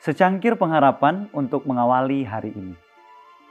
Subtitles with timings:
[0.00, 2.72] Secangkir pengharapan untuk mengawali hari ini.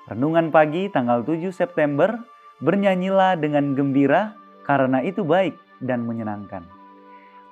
[0.10, 2.26] Renungan pagi tanggal 7 September,
[2.58, 4.34] bernyanyilah dengan gembira
[4.66, 6.66] karena itu baik dan menyenangkan.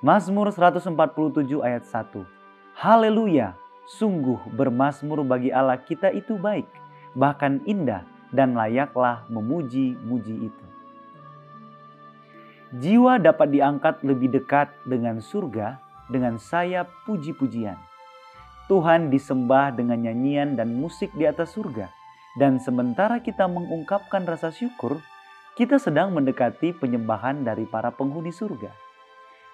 [0.02, 0.98] Mazmur 147
[1.62, 2.26] ayat 1.
[2.74, 3.54] Haleluya,
[3.86, 6.66] sungguh bermasmur bagi Allah kita itu baik,
[7.14, 8.02] bahkan indah
[8.34, 10.66] dan layaklah memuji-muji itu.
[12.74, 15.78] Jiwa dapat diangkat lebih dekat dengan surga
[16.10, 17.78] dengan sayap puji-pujian
[18.68, 21.88] Tuhan disembah dengan nyanyian dan musik di atas surga.
[22.36, 25.00] Dan sementara kita mengungkapkan rasa syukur,
[25.56, 28.68] kita sedang mendekati penyembahan dari para penghuni surga.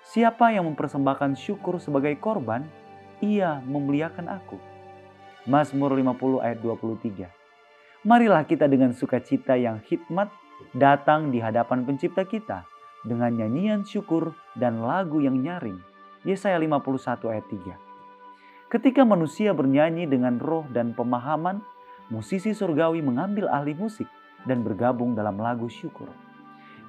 [0.04, 2.66] Siapa yang mempersembahkan syukur sebagai korban,
[3.22, 4.58] ia memuliakan aku.
[5.46, 7.30] Mazmur 50 ayat 23.
[8.04, 10.28] Marilah kita dengan sukacita yang hikmat
[10.74, 12.66] datang di hadapan pencipta kita
[13.06, 15.78] dengan nyanyian syukur dan lagu yang nyaring.
[16.26, 17.93] Yesaya 51 ayat 3.
[18.74, 21.62] Ketika manusia bernyanyi dengan roh dan pemahaman,
[22.10, 24.10] musisi surgawi mengambil ahli musik
[24.50, 26.10] dan bergabung dalam lagu syukur.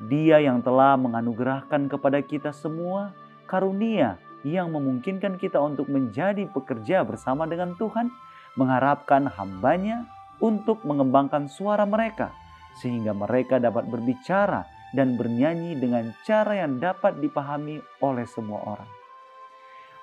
[0.09, 3.13] Dia yang telah menganugerahkan kepada kita semua
[3.45, 8.09] karunia yang memungkinkan kita untuk menjadi pekerja bersama dengan Tuhan,
[8.58, 10.09] mengharapkan hambanya
[10.41, 12.33] untuk mengembangkan suara mereka,
[12.81, 14.66] sehingga mereka dapat berbicara
[14.97, 19.05] dan bernyanyi dengan cara yang dapat dipahami oleh semua orang.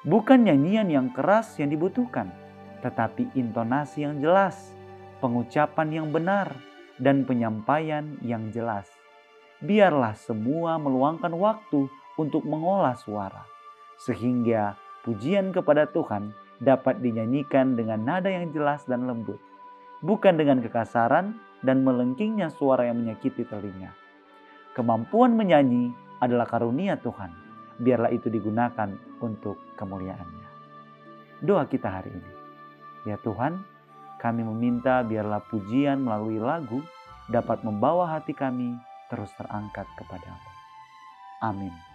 [0.02, 2.26] Bukan nyanyian yang keras yang dibutuhkan,
[2.82, 4.74] tetapi intonasi yang jelas,
[5.22, 6.50] pengucapan yang benar,
[6.98, 8.90] dan penyampaian yang jelas.
[9.62, 11.86] Biarlah semua meluangkan waktu
[12.18, 13.46] untuk mengolah suara,
[14.02, 14.74] sehingga
[15.06, 19.38] pujian kepada Tuhan dapat dinyanyikan dengan nada yang jelas dan lembut,
[20.02, 23.94] bukan dengan kekasaran dan melengkingnya suara yang menyakiti telinga.
[24.74, 27.51] Kemampuan menyanyi adalah karunia Tuhan
[27.82, 30.46] biarlah itu digunakan untuk kemuliaannya.
[31.42, 32.32] Doa kita hari ini.
[33.02, 33.66] Ya Tuhan,
[34.22, 36.78] kami meminta biarlah pujian melalui lagu
[37.26, 38.78] dapat membawa hati kami
[39.10, 40.50] terus terangkat kepadamu.
[41.42, 41.91] Amin.